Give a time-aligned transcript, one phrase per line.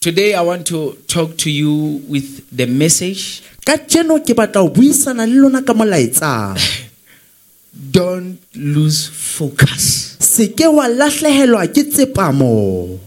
[0.00, 4.68] Today, I want to talk to you with the message ka jeno ke batla ho
[4.70, 6.54] buisana le lona ka molaetsa
[7.92, 10.16] Don't lose focus.
[10.22, 12.98] se ke wa lahlehelwa ke tsepamo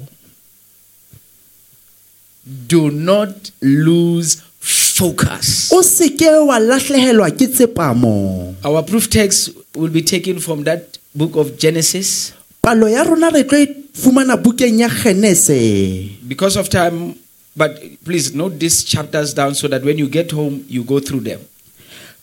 [2.45, 5.71] Do not lose focus.
[5.73, 10.99] o se ke wa lahlehelwa ke tsepamo Our proof text will be taken from that
[11.15, 12.33] book of Genesis.
[12.61, 17.15] palo ya rona re tlo e fumana bukeng ya kgenese Because of time,
[17.55, 21.21] but please note these chapters down so that when you get home, you go through
[21.21, 21.39] them.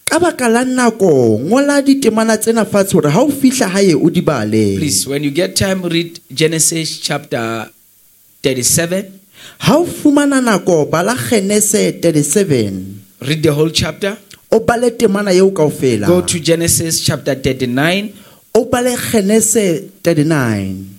[0.08, 4.20] ka baka la nako ngola ditemana tsena fatshe hore ha o fihla hae o di
[4.22, 7.68] bale Please, when you get time, read Genesis chapter
[8.42, 9.04] 37.
[9.58, 14.16] ha o fumana nako bala kgenese 37 Read the whole chapter.
[14.50, 18.08] o bale temana eo kaofela Go to Genesis chapter 39,
[18.54, 20.96] o bale kgenese 39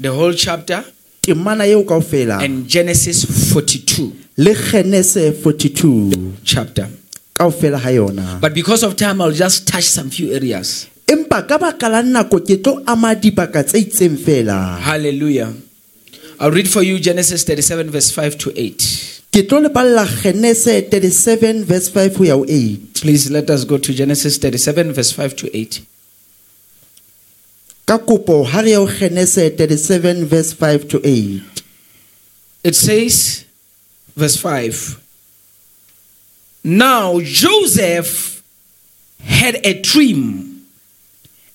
[0.00, 0.84] the whole chapter,
[1.22, 6.88] temana kaofela and Genesis 42 le kgenese 42 chapter.
[7.34, 10.86] kaofela ha yona But because of time, I'll just touch some few areas.
[11.06, 15.52] empa ka baka la nako ke tlo ama dibaka tse itseng fela Hallelujah.
[16.38, 19.22] I'll read for you Genesis 37, verse 5 to 8.
[19.32, 23.78] ke tlo le balla 37 verse 5 ho ya ho 8 Please let us go
[23.78, 25.80] to Genesis 37, verse 5 to 8.
[27.98, 31.62] Ka ha re ya ho kgenese 37 verse 5 to 8
[32.62, 33.44] It says,
[34.14, 35.00] verse 5
[36.62, 38.42] Now Joseph
[39.18, 40.66] had a dream,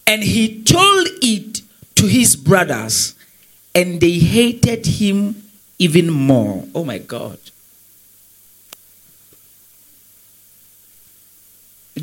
[0.05, 1.61] and he told it
[1.95, 3.15] to his brothers,
[3.73, 5.43] and they hated him
[5.79, 6.65] even more.
[6.75, 7.39] Oh my God.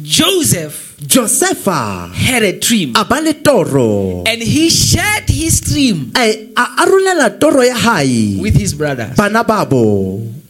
[0.03, 6.53] Joseph josefa had a dream, a ba le toro and he shared his dream a
[6.56, 9.44] a arolela toro ya hae with his brothers, bana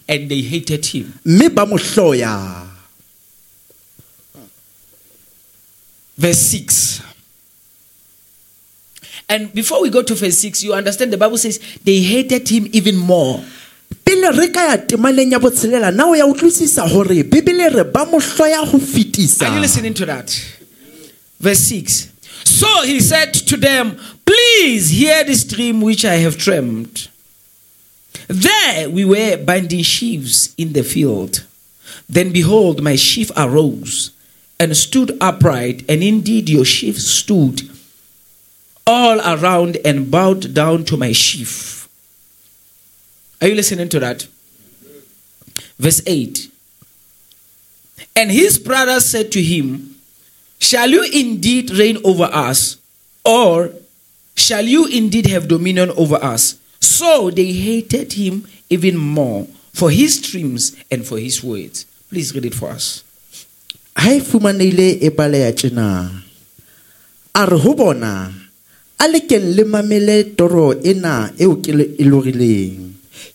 [0.09, 1.13] and they hated him.
[1.25, 2.63] mme ba mo hloya
[6.23, 7.03] verse 6.
[9.29, 12.69] And before we go to verse 6, you understand the Bible says they hated him
[12.73, 13.43] even more.
[14.31, 19.55] Re ka ya ya botshelela na o ya utlwisisa hore bebele re ba fetisa Are
[19.55, 20.31] you listening to that?
[21.41, 22.13] Verse 6.
[22.45, 27.09] So he said to them, Please hear this dream which I have dreamed.
[28.29, 31.45] There we were binding sheaves in the field.
[32.09, 34.13] Then behold, my sheaf arose
[34.61, 37.63] and stood upright, and indeed your sheaf stood
[38.87, 41.82] all around and bowed down to my sheaf.
[43.43, 44.29] Are you listening to that?
[45.77, 46.49] Verse 8.
[48.15, 49.97] And his brothers said to him,
[50.61, 52.77] Shall you indeed reign over us,
[53.25, 53.73] or
[54.37, 56.55] shall you indeed have dominion over us?
[56.79, 61.85] So they hated him even more for his dreams and for his words.
[62.11, 63.03] Please read it for us.
[63.97, 65.11] ha e fumanehile e
[65.53, 66.11] tjena
[67.35, 68.33] ho bona
[68.99, 71.73] a le mamele toro ena eo ke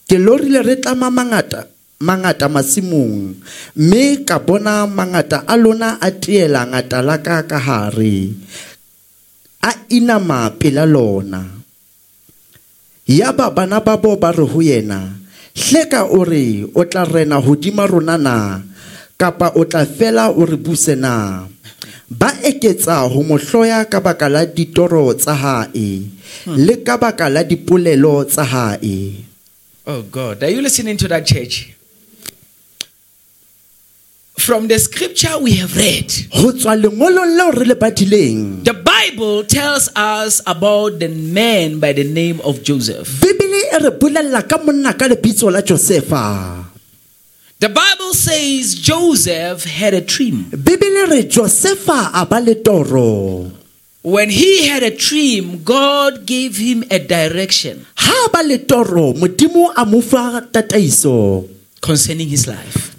[0.07, 1.67] ke lorile re tlama mangata
[1.99, 3.35] mangata masimong.
[3.75, 8.31] Mme ka bona mangata a lona a tiela ngata la ka ka hare.
[9.67, 11.43] A inama pela lona.
[13.07, 15.15] Yaba bana ba bo ba re ho yena
[15.57, 18.61] hleka o re o tla rena hodima rona na
[19.17, 21.43] kapa o tla fela o re buse na.
[22.07, 26.07] Ba eketsa ho mo hloya ka baka la ditoro tsa hae
[26.55, 29.26] le ka baka la dipolelo tsa hae
[29.89, 31.73] Oh God, are you listening to that church?
[34.37, 39.43] From the scripture we have read, ho tswa lengolong leo re le badileng the Bible
[39.45, 43.07] tells us about the man by the name of Joseph.
[43.23, 46.65] bibele re bolella ka monna ka lebitso la josefa
[47.59, 50.45] The Bible says Joseph had a dream.
[54.07, 59.67] When he had a dream, God gave him a direction ha ba le toro modimo
[59.75, 60.47] a mo fa
[61.81, 62.95] concerning his life.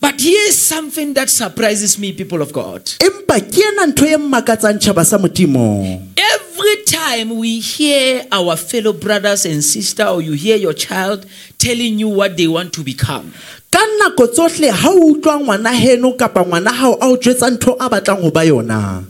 [0.00, 2.82] Ka bophelo ba hae But here's something that surprises me, people of God.
[3.00, 9.46] empa ke ena ntho mmakatsang tjhaba sa modimo Every time we hear our fellow brothers
[9.46, 11.24] and sisters, or you hear your child
[11.58, 13.32] telling you what they want to become,
[13.70, 17.76] ka nako tsohle ha o utlwa ngwana heno kapa ngwana hao a o jwetsa ntho
[17.78, 19.04] a batlang ho ba yona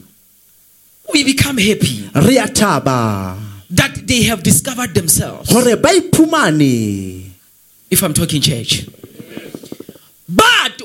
[1.14, 3.36] we become happy re a thaba
[3.70, 5.50] that they have discovered themselves.
[5.50, 7.24] hore ba iphumane
[7.90, 8.84] If I'm talking church.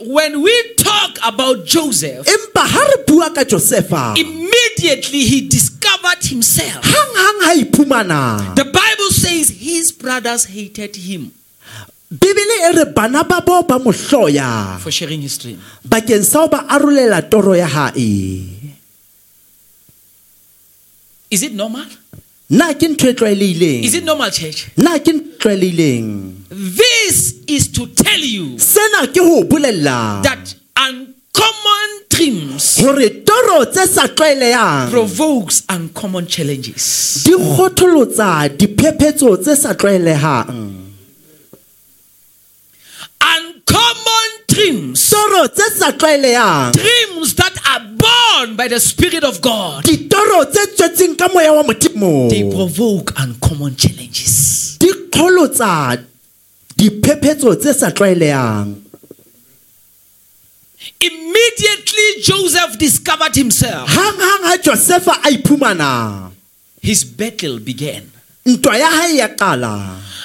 [0.03, 6.83] When we talk about Joseph, empa ha re bua ka josefa immediately he discovered himself.
[6.83, 11.31] hanghang ha iphumana The Bible says his brothers hated him
[12.13, 15.57] bibele re bana ba bo ba mo for sharing his dream.
[15.88, 18.59] bakeng sa ba arolela toro ya hae
[21.31, 21.88] Is it normal?
[22.50, 24.68] Na ke ntho e tlwaelehileng Is it normal, church?
[24.78, 30.22] na ke ntho e tlwaelehileng This is to tell you sena ke ho o bolella
[30.24, 37.24] that uncommon dreams hore toro tse sa tlwaelehang provokes uncommon challenges.
[37.25, 40.81] di kgotholotsa diphephetso tse sa tlwaelehang
[43.24, 44.02] Uncommon
[44.63, 46.71] dreams, toro tse sa tlwaelehang.
[46.74, 51.63] Dreams that are born by the Spirit of God, ditoro tse tswetseng ka moya wa
[51.63, 54.77] modimo they provoke uncommon challenges.
[54.80, 56.00] di kgolotsa
[56.75, 58.80] diphephetso tse sa tlwaelehang.
[61.00, 63.88] Immediately, Joseph discovered himself.
[63.89, 66.31] hanghang ha josefa a iphumana.
[66.81, 68.09] His battle began.
[68.45, 69.27] ntwa ya hae ya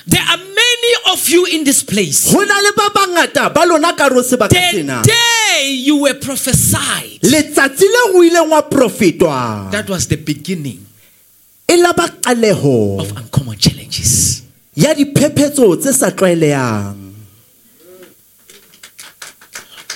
[0.06, 0.40] There are
[0.88, 2.30] many of you in this place.
[2.32, 7.20] ho na le ba bangata ba lona ka ro sebaka The day you were prophesied,
[7.22, 10.84] letsatsi le o ileng wa profetwa that was the beginning
[11.68, 14.42] la ba qaleho of uncommon challenges.
[14.74, 17.04] ya diphephetso tse sa tlwaelehang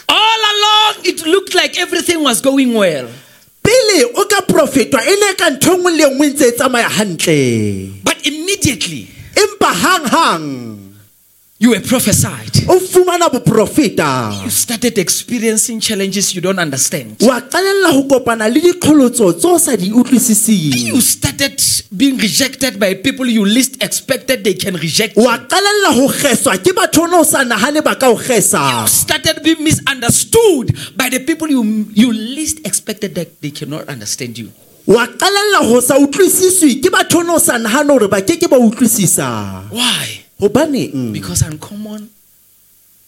[0.08, 3.08] All along, it looked like everything was going well.
[3.62, 6.88] pele o ka profetwa e ne ka ntho engwe le engwe e ntse e tsamaya
[6.88, 9.08] hantle But immediately,
[9.72, 10.78] empa hanghang
[11.58, 12.50] you were prophesied.
[12.68, 17.16] o fumana boprofeta You started experiencing challenges you don't understand.
[17.20, 21.62] wa qalella ho kopana le diqholotso tse sa di utlwisising You started
[21.96, 25.22] being rejected by people you least expected they can reject you.
[25.24, 28.10] wa qalella ho kgeswa ke batho o ne o sa nahane ba ka
[28.88, 31.62] started being misunderstood by the people you,
[31.94, 34.50] you least expected that they cannot understand you.
[34.86, 38.48] Wa qalella ho sa utlwisiswe ke batho o ne o sa hore ba ke ke
[38.48, 40.24] ba utlwisisa Why?
[40.40, 41.12] hobaneng mm.
[41.12, 42.10] Because uncommon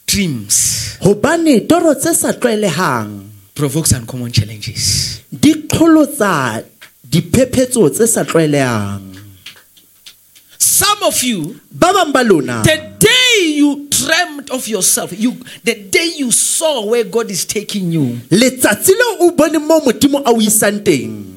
[0.06, 5.20] dreams hobane toro tse sa tlwaelehang provokes uncommon challenges.
[5.32, 6.62] di qholotsa
[7.02, 9.10] diphephetso tse sa tlwaelehang
[10.58, 15.74] Some of you, ba bang ba lona the day you dreamt of yourself, you the
[15.74, 20.30] day you saw where God is taking you, letsatsi leo o bone mo modimo a
[20.30, 21.33] o isang teng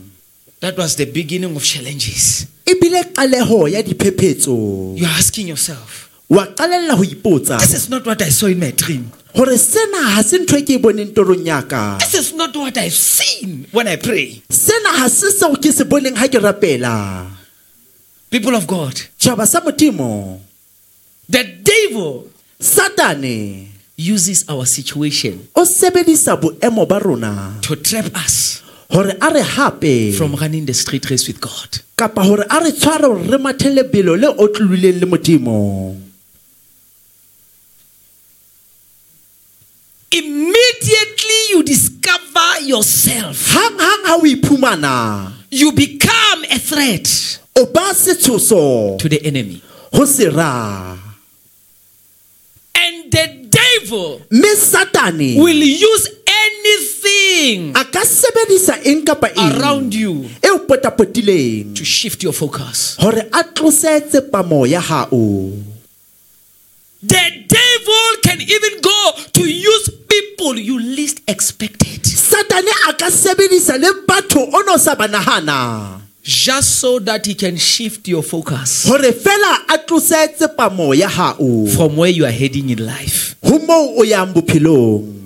[0.60, 2.48] that was the beginning of challenges.
[2.66, 8.22] ebile qaleho ya diphephetso You're asking yourself, wa qalella ho ipotsa this is not what
[8.22, 9.12] I saw in my dream.
[9.36, 12.56] hore sena ha se ntho e ke e boneng torong ya ka This is not
[12.56, 14.42] what I've seen when I pray.
[14.50, 17.28] sena ha se seo ke se boneng ha ke rapela
[18.30, 20.40] People of God, tjhaba sa modimo
[21.30, 22.28] the devil
[22.60, 30.16] satane uses our situation o sebedisa boemo ba rona to trap us a re hape.
[30.16, 31.82] From running the street race with God.
[31.98, 35.96] kapa hore a re tshware re mathe lebelo le otlolileng le modimo.
[40.12, 45.34] Immediately you discover yourself, o iphumana.
[45.50, 47.40] You become a threat.
[47.56, 49.62] O ba setshoso to the enemy.
[52.76, 56.10] And the devil mme satane will use
[57.28, 60.28] anything a ka sebedisa eng kapa eng around you
[61.74, 62.98] to shift your focus.
[63.00, 65.52] hore a tlose tsepamo ya hao.
[67.04, 72.02] The devil can even go to use people you least expected.
[72.04, 76.02] Satane a ka sebedisa le batho o no sa ba nahana.
[76.24, 81.66] Just so that he can shift your focus hore fela a tlose ya hao.
[81.76, 83.36] from where you are heading in life.
[83.44, 85.18] ho moo o yang bophelong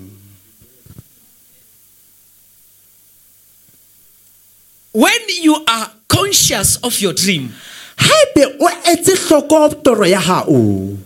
[4.93, 7.53] When you are conscious of your dream,
[7.97, 10.97] haebe o etse hloko toro ya hao.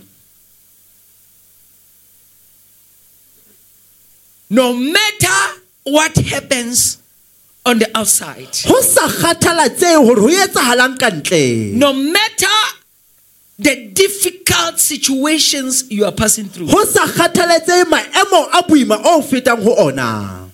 [4.49, 6.97] no matter what happens
[7.65, 11.73] on the outside, ho sa kgathalatsehe hore ho etsahalang ka ntle.
[11.73, 12.57] no matter
[13.57, 19.61] the difficult situations you are passing through, ho sa kgathalatsehe maemo a boima o fetang
[19.61, 20.44] ho ona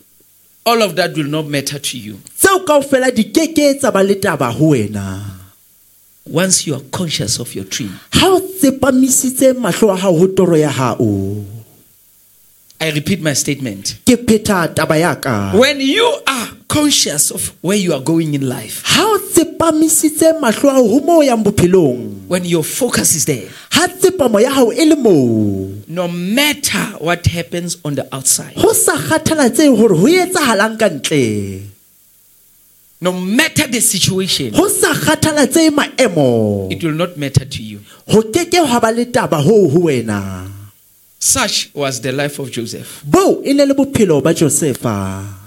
[0.66, 4.16] all of that will not matter to you tseo kaofela di keke tsa ba le
[4.16, 5.22] taba ho wena
[6.26, 7.98] once you are conscious of your dream.
[8.14, 11.44] ha o tsepamisitse mahlo a hao ho toro ya hao
[12.82, 14.00] I repeat my statement.
[14.06, 16.06] ke phetha taba ya ka When you
[16.72, 21.20] conscious of where you are going in life, ha o tsepamisitse mahlo a ho moo
[21.20, 22.28] o yang bophelong.
[22.32, 25.84] When your focus is there, ha tsepamo ya hao e le moo.
[25.88, 31.68] No matter what happens on the outside, ho sa kgathalatsehe hore ho etsahalang ka ntle.
[33.02, 36.72] No matter the situation, ho sa kgathalatsehe maemo.
[36.72, 37.82] It will not matter to you.
[38.08, 40.48] ho keke hwa ba le taba hoo ho wena.
[41.20, 43.04] Such was the life of Joseph.
[43.04, 45.41] boo e ne le bophelo ba josefa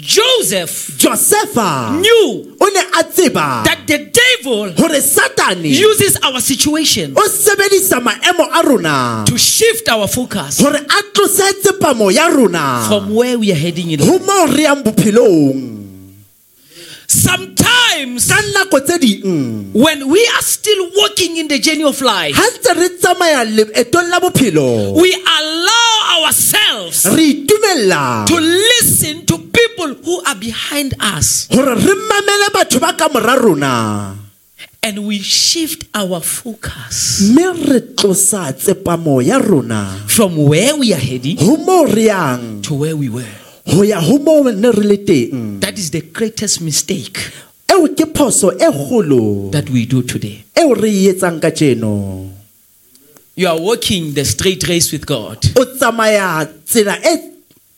[0.00, 7.12] Joseph josefa knew o ne a tseba that the devil hore satane uses our situation
[7.16, 12.84] o sebedisa maemo a rona to shift our focus hore a tlose tsepamo ya rona
[12.88, 14.26] from where we are heading in ho life.
[14.26, 15.76] moo re yang bophelong
[17.10, 17.59] Sometimes,
[18.06, 22.44] ka nako tse ding when we are still walking in the journey of life, ha
[22.56, 30.34] ntse re tsamaya leetong la bophelo we allow ourselves to listen to people who are
[30.36, 31.48] behind us.
[31.52, 34.16] hore re mamele batho ba ka mora rona.
[34.82, 40.04] And we shift our focus mme re tlosa tsepamo ya rona.
[40.08, 42.62] from where we are heading ho moo re yang.
[42.62, 43.34] to where we were.
[43.66, 45.60] ho ya ho moo ne re le teng.
[45.60, 47.18] That is the greatest mistake
[47.72, 50.44] eo ke phoso e kgolo that we do today.
[50.56, 52.28] eo re e etsang ka tjeno
[53.36, 55.38] You are walking the straight race with God.
[55.56, 57.14] o tsamaya tsela e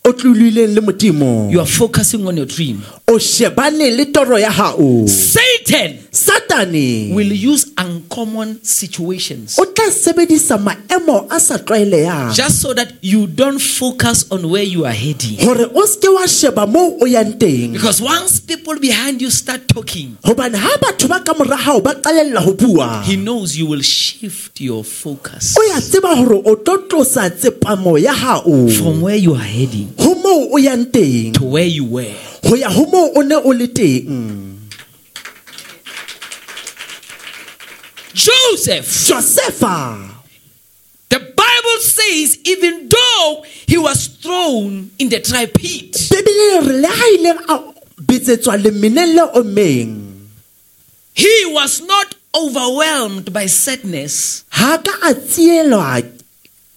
[0.05, 1.49] o tlolileng le modimo.
[1.51, 2.83] You are focusing on your dream.
[3.07, 5.05] o shebane le toro ya hao.
[5.07, 12.73] Satan satane will use uncommon situations o tla sebedisa maemo a sa tlwaelehang just so
[12.73, 15.37] that you don't focus on where you are heading.
[15.39, 17.73] hore o seke wa sheba moo o yang teng.
[17.73, 21.95] Because once people behind you start talking, hobane ha batho ba ka mora hao ba
[21.95, 26.55] qalella ho bua he knows you will shift your focus o ya tseba hore o
[26.55, 28.67] tlo tlosa tsepamo ya hao.
[28.79, 31.33] from where you are heading ho moo o yang teng.
[31.35, 32.15] To where you were.
[32.43, 34.59] ho ya ho moo o ne o le teng.
[38.13, 40.09] Joseph, josefa.
[41.09, 46.87] The Bible says, even though he was thrown in the dry pit, bebele re le
[46.87, 50.13] ha ile a bitsetswa lemeneng le ommeng
[51.13, 54.43] he was not overwhelmed by sadness.
[54.49, 56.01] ha ka a tsielwa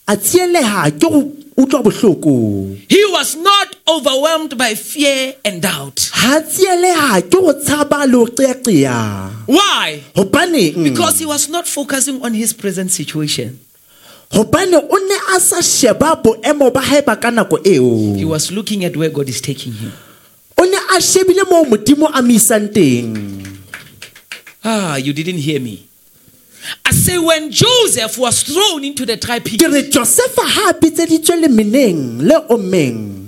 [0.09, 6.11] a tsieleha ke go utlwa bohloko He was not overwhelmed by fear and doubt.
[6.13, 10.03] ha tsieleha ke go tshaba le go qeaqea Why?
[10.15, 13.59] Because he was not focusing on his present situation.
[14.31, 18.85] hobane o ne a sa sheba boemo ba hae ba ka nako He was looking
[18.85, 19.93] at where God is taking him.
[20.59, 23.47] o ne a shebile moo modimo a mo isang teng
[24.69, 25.86] Ah, you didn't hear me.
[26.85, 30.75] I say, when Joseph was thrown into the dry pit, ke re josefa ha a
[30.75, 33.23] bitseditswe lemeneng le ommeng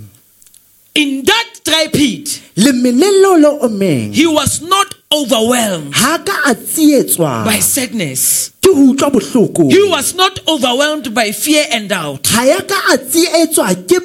[0.95, 6.54] in that dry pit, lemeneng leo le ommeng he was not overwhelmed ha ka a
[6.54, 8.50] tsietswa by sadness.
[8.61, 12.26] ke ho utlwa bohloko He was not overwhelmed by fear and doubt.
[12.26, 13.99] ha ya ka a tsietswa ke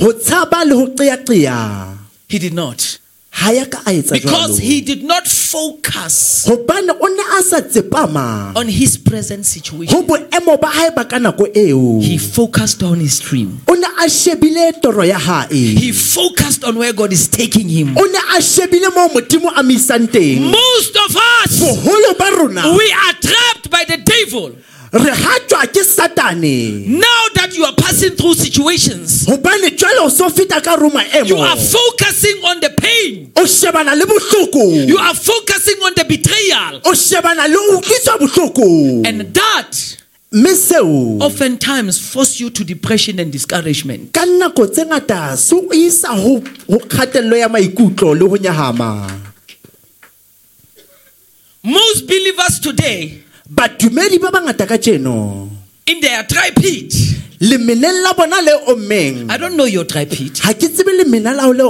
[0.00, 1.96] ho tshaba le ho qeaqea
[2.28, 2.98] He did not.
[3.36, 7.60] Ha ya ka a etsa Because he did not focus hobane o ne a sa
[7.60, 9.92] tsepama on his present situation.
[9.94, 13.60] ho boemo ba hae ba ka nako eo He focused on his dream.
[13.68, 17.92] o ne a shebile toro ya hae He focused on where God is taking him.
[17.96, 21.12] o ne a shebile moo modimo a mo isang teng Most of
[21.44, 24.56] us, boholo ba rona we are trapped by the devil.
[24.98, 30.28] Re hatjwa ke satane Now that you are passing through situations, hobane jwale o so
[30.30, 30.88] feta ka ro
[31.24, 33.32] you are focusing on the pain.
[33.36, 36.80] o shebana le bohloko You are focusing on the betrayal.
[36.84, 39.96] o shebana le ho utlwiswa bohloko And that
[41.20, 44.12] oftentimes force you to depression and discouragement.
[44.12, 49.22] ka nako tse ngata se o isa ho ho kgatello ya maikutlo le ho nyahama
[51.62, 55.48] Most believers today, badumedi ba bangata ka tjeno
[55.86, 56.90] in their dry pit,
[57.40, 60.38] lemeneng la bona le ommeng I don't know your dry pit.
[60.42, 61.62] ha ke tsebe lemena la ho le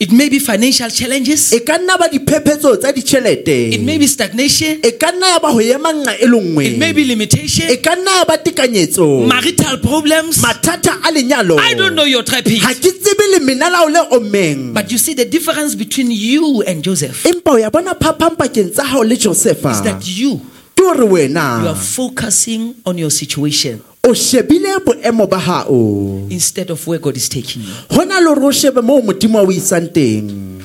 [0.00, 3.74] It may be financial challenges, e ka nna ba diphephetso tsa ditjhelete.
[3.74, 6.66] It may be stagnation, e ka nna ya ba ho ema nqa e le nngwe.
[6.70, 9.26] It may be limitation, e ka nna ya ba tekanyetso.
[9.26, 10.38] Marital problems.
[10.38, 11.58] mathata a lenyalo.
[11.58, 12.62] I don't know your dry pit.
[12.62, 14.72] ke tsebe lemena la le ommeng.
[14.72, 17.24] But you see the difference between you and Joseph.
[17.24, 19.72] Empa o ya bona phapang pakeng tsa hao le josefa.
[19.72, 20.40] Is that you
[20.78, 23.82] you are focusing on your situation.
[24.04, 26.26] O shebile boemo ba hao.
[26.30, 27.74] Instead of where God is taking you.
[27.90, 30.62] ho na le hore o shebe moo modimo a o isang teng.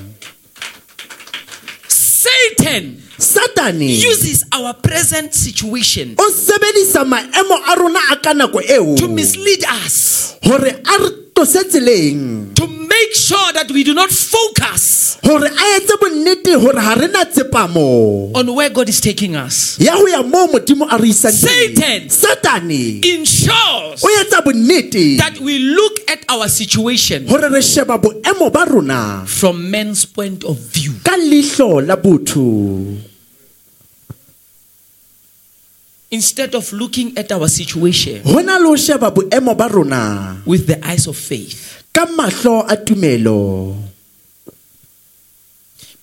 [1.88, 8.96] Satan satane uses our present situation o sebedisa maemo a rona a ka nako eo
[8.96, 10.36] to mislead us.
[10.44, 12.54] hore a re tlose tseleng.
[12.56, 12.68] To
[13.14, 17.24] make sure that we do not focus hore a etse bonnete hore ha re na
[17.26, 19.78] tsepamo on where God is taking us.
[19.80, 21.12] ya ho ya moo modimo a re.
[21.14, 22.10] Satan.
[22.10, 28.52] satane Ensures o etsa bonnete that we look at our situation hore re sheba boemo
[28.52, 30.94] ba rona from men's point of view.
[36.10, 40.66] Instead of looking at our situation ho na le ho sheba boemo ba rona with
[40.66, 41.83] the eyes of faith.
[41.94, 43.76] Ka mahlo a tumelo.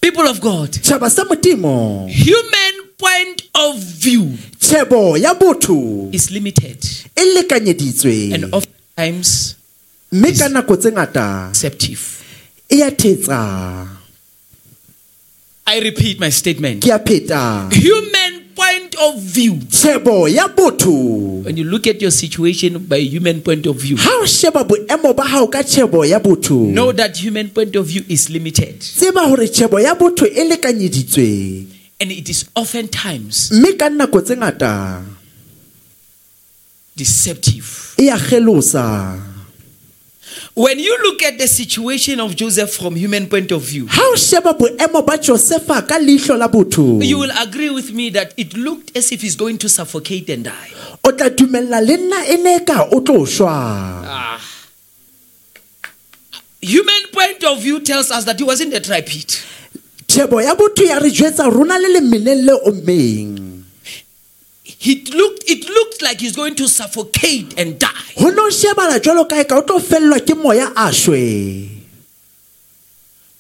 [0.01, 2.09] People of God, tšhaba sa modimo.
[2.09, 6.79] Human point of view tšhebo ya botho is limited.
[7.17, 8.35] e lekanyeditswe.
[8.35, 9.57] And oftentimes
[10.13, 11.53] mme ka nako tse ngata
[12.71, 14.01] e a thetsa.
[15.67, 16.83] I repeat my statement.
[16.83, 17.71] ke a pheta.
[17.73, 18.20] Human
[18.91, 19.55] point of view.
[21.45, 25.23] When you look at your situation by human point of view, ha o sheba ba
[25.25, 28.81] hao ka tšhebo know that human point of view is limited.
[28.81, 30.27] Tseba hore tšhebo ya botho
[32.03, 35.05] and it is oftentimes mme ka nako tse ngata
[36.97, 37.95] deceptive.
[40.55, 44.17] When you look at the situation of Joseph from human point of view, ha o
[44.17, 48.57] sheba boemo ba josefa ka leihlo la botho you will agree with me that it
[48.57, 50.71] looked as if he's going to suffocate and die.
[51.05, 52.57] o tla dumella le nna ne
[52.93, 54.41] o tlo shwa Ah.
[56.63, 59.43] Human point of view tells us that he was in the dry pit.
[64.83, 67.89] He looked, it looked like he's going to suffocate and die.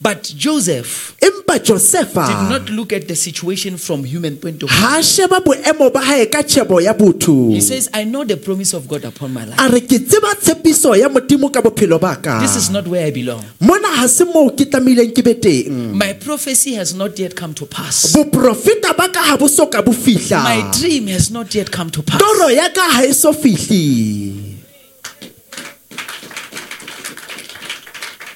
[0.02, 4.78] But Joseph did not look at the situation from human point of view.
[4.78, 8.38] ha a sheba boemo ba hae ka tšhebo ya botho He says, I know the
[8.38, 9.60] promise of God upon my life.
[9.60, 13.04] a re ke tseba tshepiso ya modimo ka bophelo ba ka This is not where
[13.06, 13.44] I belong.
[13.60, 17.52] mona ha se moo ke tlamehileng ke be teng My prophecy has not yet come
[17.60, 18.16] to pass.
[18.16, 21.90] boprofeta ba ka ha bo so ka bo fihla My dream has not yet come
[21.90, 22.18] to pass.
[22.18, 24.56] toro ya ka ha so fihle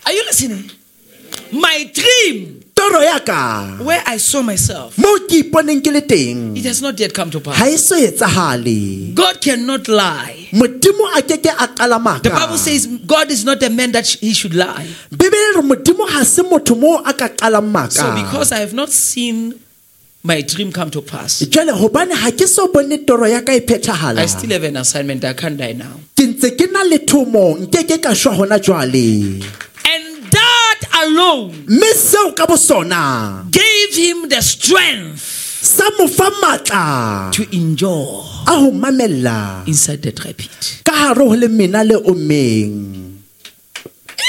[0.05, 0.71] Are you listening?
[1.55, 6.57] My dream, toro ya ka where I saw myself, moo ke iponeng ke le teng
[6.59, 7.63] it has not yet come to ha pass.
[7.71, 10.49] e so etsagale God cannot lie.
[10.53, 14.07] modimo a ke ke a qala The Bible says God is not a man that
[14.07, 14.89] he should lie.
[15.15, 18.75] bebele re modimo ha se motho moo a ka qalang maka So because I have
[18.75, 19.55] not seen
[20.25, 24.19] my dream come to pass, jwale hobane ha ke so bone toro ya ka phethahala
[24.19, 25.25] I still have an assignment.
[25.25, 26.01] I can't die now.
[31.15, 31.55] Alone.
[31.67, 32.35] Mme seo
[33.51, 37.33] gave him the strength sa mo fa matla.
[37.33, 39.67] to endure a ho mamella.
[39.67, 40.33] inside the dry
[40.85, 43.13] ka hare ho le mena le ommeng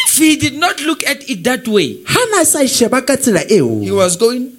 [0.07, 3.43] If he did not look at it that way, ha na sa sheba ka tsela
[3.49, 4.55] he was going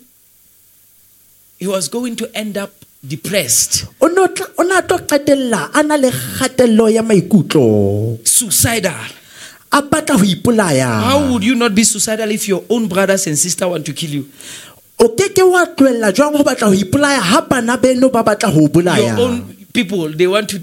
[1.58, 5.80] he was going to end up depressed, o no tla- o na tlo qetella a
[5.96, 8.18] le kgatello ya maikutlo.
[8.26, 9.25] Suicidal.
[11.02, 14.10] How would you not be suicidal if your own brothers and sisters want to kill
[14.10, 14.24] you?
[14.98, 18.48] o ke ke wa tlohella jwang ho batla ho ipolaya ha bana beno ba batla
[18.48, 20.60] ho o Your own people, they want to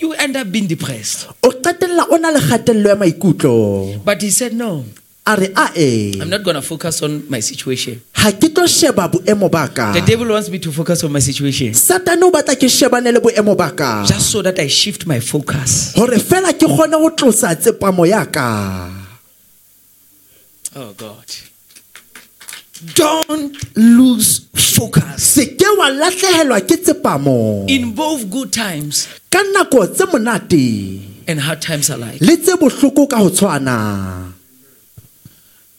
[0.00, 1.28] you end up being depressed.
[1.44, 5.07] o qetella o na le kgatello ya maikutlo But he said, No, a re a
[5.28, 8.00] I'm not gonna focus on my situation.
[8.16, 11.18] ha ke tlo sheba boemo ba ka The devil wants me to focus on my
[11.20, 11.72] situation.
[11.76, 15.20] satane o batla ke shebane le boemo ba ka Just so that I shift my
[15.20, 15.92] focus.
[15.94, 18.88] hore fela ke kgone ho tlosa tsepamo ya ka
[20.76, 21.26] Oh God.
[22.94, 25.22] Don't lose focus.
[25.22, 31.60] se ke wa lahlehelwa ke tsepamo In both good times ka nako tse and hard
[31.60, 32.16] times alike.
[32.24, 34.32] le tse bohloko ka ho tshwana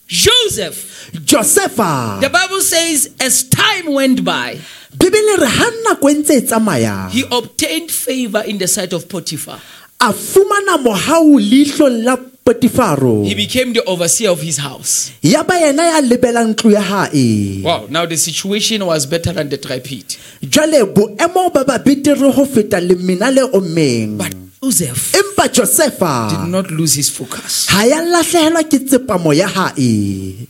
[0.10, 4.58] Joseph, josefa the Bible says, as time went by,
[4.98, 9.60] bibele re ha nako ntse tsamaya he obtained favor in the sight of Potiphar.
[10.02, 15.12] a fumana mohau leihlong la potifaro He became the overseer of his house.
[15.22, 19.50] ya ba yena ya lebelang ntlo ya hae Wow, now the situation was better than
[19.50, 20.18] the dry pit.
[20.42, 26.70] jwale boemo ba ba betere ho feta lemena le ommeng But Joseph empa did not
[26.72, 27.68] lose his focus.
[27.70, 30.48] ha ya lahlehelwa ke tsepamo ya hae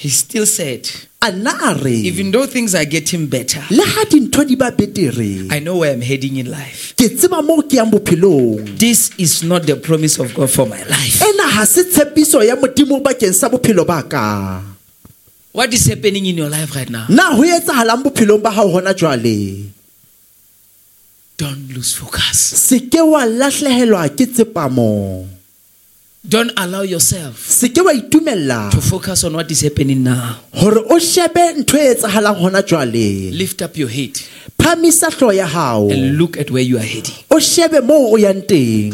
[0.00, 0.88] He still said,
[1.20, 4.70] a nna a re even though things are getting better, le ha dintho di ba
[4.70, 6.94] betere I know where I'm heading in life.
[6.96, 10.80] ke tseba moo ke yang bophelong This is not the promise of God for my
[10.84, 11.20] life.
[11.20, 14.62] ena ha se tshepiso ya modimo bakeng sa bophelo ba ka
[15.52, 17.04] What is happening in your life right now?
[17.10, 19.66] na ho etsahalang bophelong ba hao hona jwale
[21.40, 22.36] Don't lose focus.
[22.68, 24.88] se ke wa lahlehelwa ke tsepamo
[26.20, 30.36] Don't allow yourself se ke wa itumella to focus on what is happening now.
[30.52, 34.20] hore o shebe ntho e etsahalang hona jwale Lift up your head
[34.60, 37.16] phamisa hlooho ya hao and look at where you are heading.
[37.30, 38.92] o shebe moo o yang teng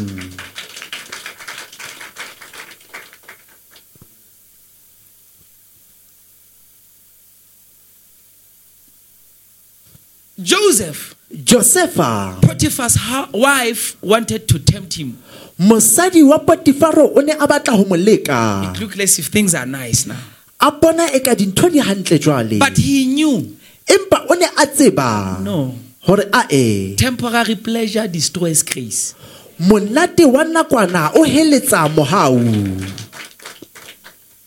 [10.41, 12.97] Joseph, josefa Potiphar's
[13.33, 15.17] wife, wanted to tempt him.
[15.59, 19.53] mosadi wa potifaro o ne a batla ho mo leka It looked as if things
[19.55, 20.17] are nice now.
[20.59, 23.55] a bona eka dintho di hantle jwale But he knew
[23.87, 29.13] empa o ne a tseba no, hore a e temporary pleasure destroys grace.
[29.59, 32.37] monate wa nakwana o heletsa mohau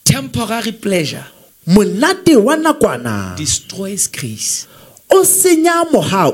[0.03, 1.25] Temporary pleasure
[1.67, 4.67] monate wa nakwana destroys grace.
[5.13, 6.33] O senya mohau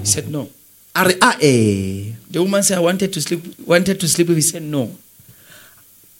[0.00, 0.48] He said no.
[0.94, 1.54] a re a e
[2.30, 4.36] The woman said, I wanted to sleep, wanted to sleep with.
[4.36, 4.90] He said no.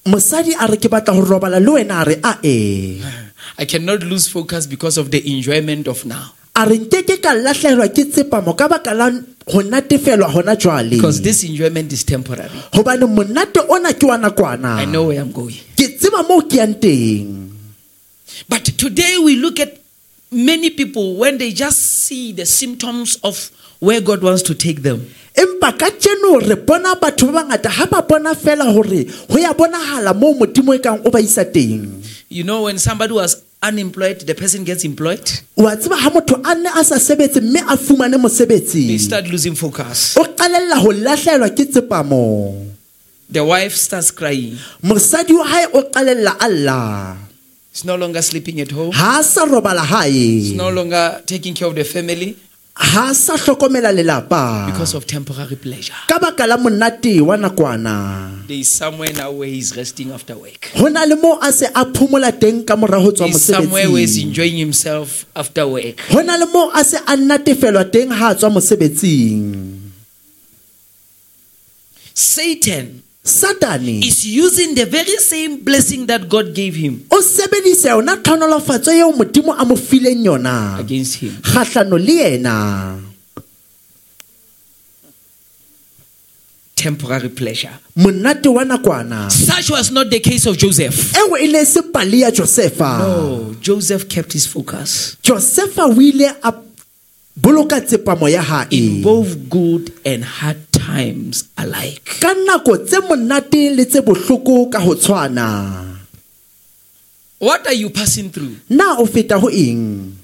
[0.08, 2.34] mosadi a re ke batla ho robala le wena a re a
[3.60, 6.32] I cannot lose focus because of the enjoyment of now.
[6.56, 11.44] a re nkeke ka lahlehelwa ke tsepamo ka baka la ho natefelwa jwale Because this
[11.44, 12.48] enjoyment is temporary.
[12.72, 15.54] hobane monate ona ke wa nakwana I know where I'm going.
[15.76, 17.52] ke tseba moo ke yang teng
[18.48, 19.76] But today we look at
[20.30, 25.04] many people when they just see the symptoms of where God wants to take them.
[25.36, 25.88] empa ka
[26.48, 30.74] re bona batho ba bangata ha ba bona fela hore ho ya bonahala moo modimo
[30.74, 34.84] e kang o ba isa teng You know, when somebody was unemployed, the person gets
[34.84, 35.24] employed,
[35.56, 39.28] wa tseba ha motho a ne a sa sebetse mme a fumane they mosebetsi start
[39.28, 40.16] losing focus.
[40.16, 42.66] o qalella ho lahlehelwa ke tsepamo
[43.30, 44.56] The wife starts crying.
[44.82, 47.16] mosadi wa hae o qalella a lla
[47.78, 48.90] He's no longer sleeping at home.
[48.90, 52.34] ha sa robala He's hae no longer taking care of the family
[52.74, 55.94] ha sa hlokomela lelapa because of temporary pleasure.
[56.10, 60.74] ka baka la monate wa nakwana There is somewhere now where he's resting after work.
[60.74, 63.86] ho na le moo a se a phomola teng ka mora ho tswa He's somewhere
[63.86, 66.02] where he's mosebetsing enjoying himself after work.
[66.10, 69.86] ho na le moo a se a natefelwa teng ha a tswa mosebetsing
[72.14, 78.16] Satan satane is using the very same blessing that God gave him o sebedisa yona
[78.16, 81.36] tlhonolofatso eo modimo a mo fileng yona against him.
[81.42, 82.98] kgahlano le yena
[86.74, 87.72] Temporary pleasure.
[87.96, 91.12] monate wa nakwana Such was not the case of Joseph.
[91.16, 95.86] eo ne ya josefa No, Joseph kept his focus josefa
[98.70, 102.04] in both good and hard times alike.
[102.20, 105.84] ka nako tse monate le tse bohloko ka ho tshwana
[107.40, 108.56] What are you passing through?
[108.68, 110.16] na o feta ho eng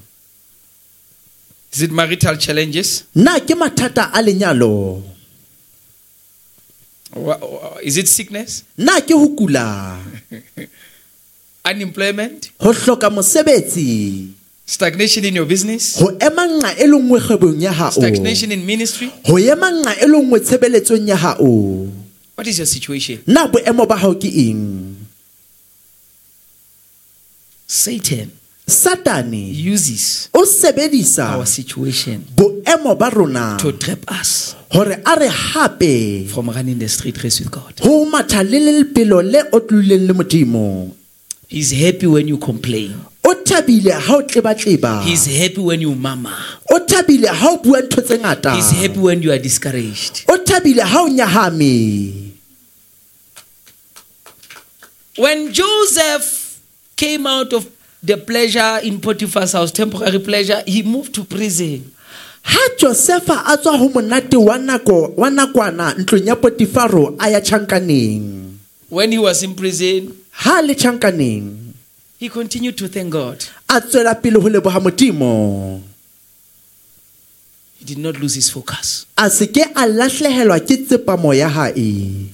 [1.73, 3.05] Is it marital challenges?
[3.15, 5.03] na ke mathata a lenyalo
[7.15, 8.65] Wha- wha- Is it sickness?
[8.77, 9.99] na ke ho kula
[11.71, 12.51] Unemployment?
[12.61, 14.29] ho hloka mosebetsi
[14.67, 16.01] Stagnation in your business.
[16.01, 17.91] Ho ema nqa e lengwe kgwebong ya hao.
[17.91, 19.11] Stagnation in ministry.
[19.27, 21.93] Ho ema nqa e lengwe tshebeletsong ya hao.
[22.37, 23.19] What is your situation?
[23.27, 24.97] Na boemo ba hao ke eng?
[27.67, 28.31] Satan
[28.67, 35.29] satane uses o sebedisa our situation boemo ba rona to trap us hore a re
[35.29, 37.81] hape from running the street race with God.
[37.83, 40.91] Ho matha le le pelo le o tluleng le modimo.
[41.49, 42.95] He's happy when you complain.
[43.45, 46.33] O thabile ha o tlebatleba He's happy when you murmur.
[46.71, 50.25] o thabile ha o bua ntho tse ngata He's happy when you are discouraged.
[50.29, 52.31] o thabile ha o nyahame
[55.17, 56.61] When Joseph
[56.97, 57.71] came out of
[58.03, 61.93] the pleasure in Potiphar's house, temporary pleasure, he moved to prison.
[62.43, 64.59] ha josefa a tswa ho monate wa
[65.31, 68.53] nakwana ntlong ya potifaro a ya tjhankaneng
[68.91, 71.64] When he was in prison, ha le tjhankaneng
[72.25, 73.45] he continued to thank God.
[73.69, 75.83] a tswela pele ho leboha modimo
[77.79, 79.05] He did not lose his focus.
[79.19, 82.31] a se ke a lahlehelwa ke tsepamo ya hae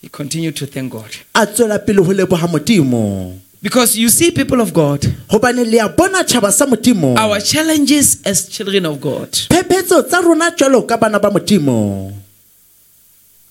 [0.00, 1.10] He continued to thank God.
[1.34, 5.88] a tswela pele ho leboha modimo Because you see, people of God, hobane le a
[5.88, 10.96] bona tjhaba sa modimo our challenges as children of God phephetso tsa rona jwalo ka
[10.96, 12.14] bana ba modimo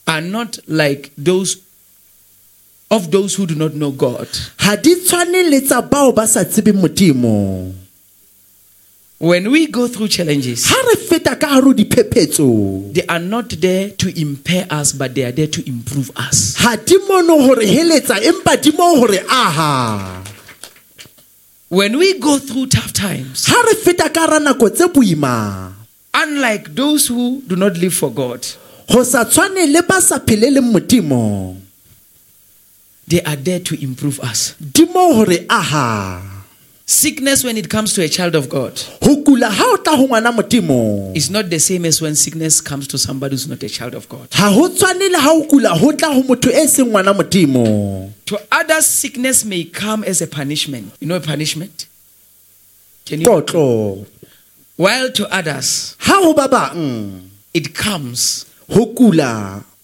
[0.07, 1.57] are not like those
[2.91, 4.27] of those who do not know God.
[4.59, 7.73] ha di tshwane le tsa bao ba sa tsebeng modimo
[9.21, 13.49] When we go through challenges, ha re feta ka hare ho diphephetso they are not
[13.61, 16.55] there to impair us, but they are there to improve us.
[16.57, 20.23] ha di mono hore heletsa empa di mo hore aha
[21.69, 25.71] When we go through tough times, ha re feta ka hara nako tse boima
[26.13, 28.43] unlike those who do not live for God,
[28.91, 31.55] go sa tshwane le ba sa pheleleng modimo
[33.07, 34.55] they are there to improve us.
[36.91, 40.07] Sickness, when it comes to a child of God, go kula ga o tla go
[40.07, 43.69] ngwana modimo is not the same as when sickness comes to somebody who's not a
[43.69, 44.29] child of God.
[44.29, 48.87] ga go tshwane le ga o kula go tla go motho seng ngwana To others,
[48.87, 50.91] sickness may come as a punishment.
[50.99, 51.87] You know a punishment?
[53.05, 54.05] Can you?
[54.75, 57.21] While to others, ga go ba
[57.53, 58.45] it comes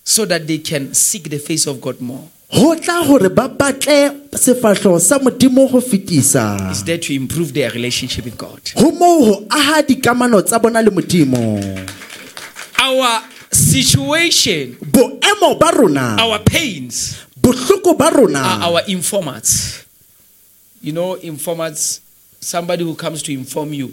[0.04, 2.28] so that they can seek the face of God more.
[2.54, 8.26] Go tla gore ba batle sefatlho sa modimo go fetisa there to improve their relationship
[8.26, 8.62] with God.
[8.76, 11.60] go moo go aga dikamano tsa bona le modimo
[12.80, 13.20] Our
[13.52, 19.84] situation, boemo ba rona our pains, bohloko ba rona our informants.
[20.82, 22.00] You know, informants,
[22.40, 23.92] somebody who comes to inform you.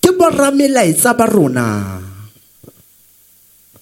[0.00, 2.00] ke borramelaetsa ba rona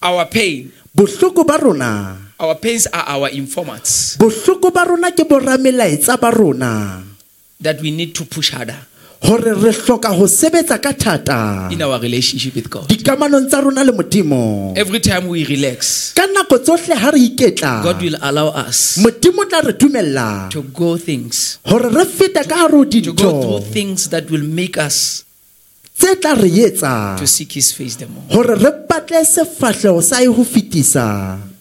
[0.03, 4.17] Our pain, bohloko ba rona our pains are our informants.
[4.19, 7.03] Bohloko ba rona ke borramelaetsa ba rona.
[7.61, 8.79] That we need to push harder.
[9.25, 11.73] Re hloka sebetsa ka thata.
[11.73, 12.89] In our relationship with God.
[12.89, 14.77] dikamanong tsa rona le modimo.
[14.77, 19.49] Every time we relax, ka nako tsohle re iketla God will allow us modimo o
[19.49, 20.51] tla re dumella.
[20.51, 25.25] to go things, re fete ka ho to go through things that will make us
[25.97, 27.17] tse tla re etsa.
[27.17, 28.45] to seek His face the more.
[28.45, 29.45] re batle sa
[30.21, 31.54] go fetisa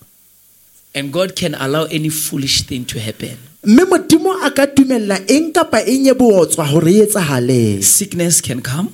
[0.95, 3.37] And God can allow any foolish thing to happen.
[3.65, 8.59] mme modimo a ka dumella eng kapa eng ye bootswa gore e etsagale Sickness can
[8.61, 8.89] come,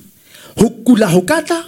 [0.55, 1.65] go kula go ka tla?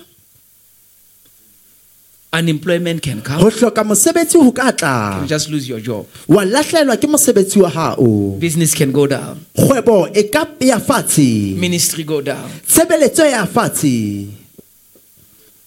[2.34, 6.06] Unemployment can come, hloka mosebetsi go ka you tla just lose your job.
[6.28, 11.58] wa latlhelwa ke mosebetsi wa gao Business can go down, kgwebo e ka ya fatshe?
[11.58, 12.48] Ministry go down.
[12.68, 14.28] tshebeletso ya fatshe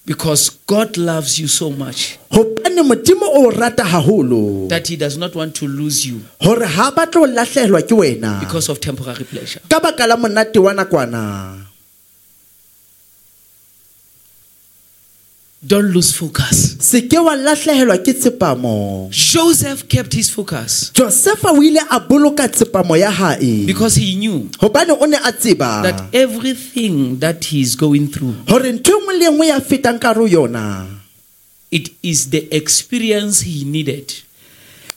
[0.07, 5.35] Because God loves you so much gopane modimo o rata gagolo that He does not
[5.35, 8.41] want to lose you gore ga ba tlo latlhelwa ke wena.
[8.41, 9.61] because of temporary pleasure.
[9.69, 11.65] ka baka la monate wa nakwana
[15.67, 16.77] Don't lose focus.
[16.85, 19.09] se ke wa latlhegelwa ke tsepamo.
[19.11, 20.91] Joseph kept his focus.
[20.93, 25.33] Josefa o ile a boloka tsepamo ya gae because he knew gobane o ne a
[25.33, 25.83] tseba.
[25.83, 29.99] that everything that he is going through, gore ntho e nngwe le nngwe ya fetang
[30.01, 30.87] ka ro yona.
[31.71, 34.13] it is the experience he needed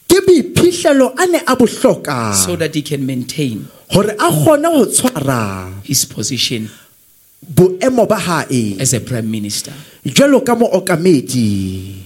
[0.08, 4.86] ke boiphihlelo a ne a bohloka so that he can maintain gore a kgone go
[4.86, 6.68] tshwara his position.
[6.68, 6.87] boemo ba gae
[8.80, 9.74] as a prime minister.
[10.06, 12.04] jalo ka mookamedi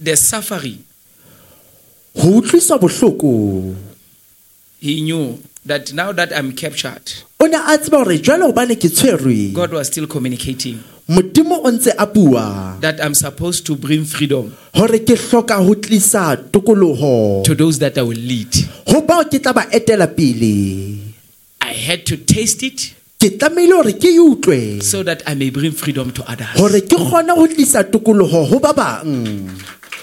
[0.00, 0.84] The suffering,
[2.14, 3.74] go utlwiswa bohloko.
[4.80, 8.90] He knew that now that I'm captured, o ne a tseba gore jalo gobane ke
[8.92, 9.54] tshwerwe.
[9.54, 12.76] God was still communicating modimo o ntse a bua.
[12.80, 17.96] that I'm supposed to bring freedom gore ke hloka go tlisa tokologo to those that
[17.96, 18.52] I will lead.
[21.64, 22.80] I had to taste it
[23.20, 26.54] ke tlamehile gore ke utlwe so that I may bring freedom to others.
[26.60, 29.48] gore ke kgone go tlisa tokologo go ba bang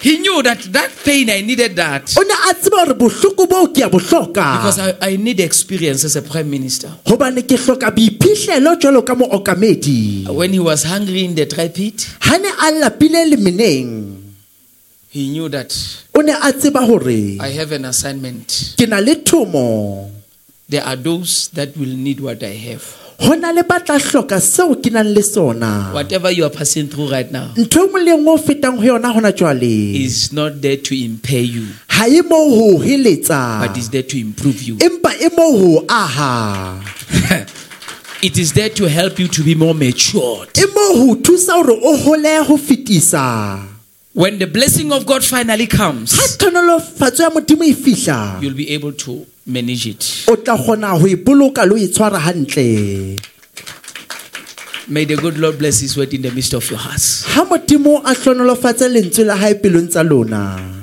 [0.02, 3.68] He knew that that pain, I needed that o ne a tseba gore bohloko boo
[3.70, 6.90] ke a bohloka because I, I need experience as a prime minister.
[7.06, 12.02] gobane ke hloka boiphihlelo jalo ka mookamedi When he was hungry in the dry pit,
[12.20, 14.18] ga ne a lapile lemeneng
[15.14, 15.70] he knew that
[16.18, 18.74] o ne a tseba gore I have an assignment.
[18.76, 20.10] ke na le thomo
[20.72, 22.82] There are those that will need what I have.
[23.20, 26.88] go na le ba tla hloka seo ke nang le sona Whatever you are passing
[26.88, 30.60] through right now ntho nngwe le nngwe o fetang go yona gona jwale is not
[30.62, 34.76] there to impair you, ga mo go heletsa but is there to improve you.
[34.88, 36.80] empa mo go aha
[38.22, 40.48] It is there to help you to be more matured.
[40.74, 43.68] mo go thusa gore o gole go fetisa
[44.14, 49.26] When the blessing of God finally comes, thonolofatso ya modimo fitlha you'll be able to
[49.46, 50.24] manage it.
[50.28, 53.16] o tla kgona go e boloka le e tshwara gantle
[54.88, 57.24] May the good Lord bless His word in the midst of your hearts.
[57.34, 60.62] ga modimo a tlhonolofatse lentswe la gae pelong tsa lona